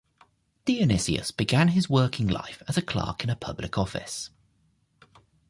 [0.65, 4.31] Dionysius began his working life as a clerk in a public office.